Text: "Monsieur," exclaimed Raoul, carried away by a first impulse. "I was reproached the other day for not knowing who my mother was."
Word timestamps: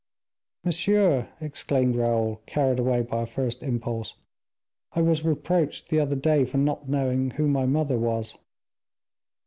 "Monsieur," 0.63 1.29
exclaimed 1.39 1.95
Raoul, 1.95 2.41
carried 2.47 2.79
away 2.79 3.03
by 3.03 3.21
a 3.21 3.25
first 3.27 3.61
impulse. 3.61 4.15
"I 4.93 5.03
was 5.03 5.23
reproached 5.23 5.89
the 5.89 5.99
other 5.99 6.15
day 6.15 6.43
for 6.43 6.57
not 6.57 6.89
knowing 6.89 7.29
who 7.37 7.47
my 7.47 7.67
mother 7.67 7.99
was." 7.99 8.35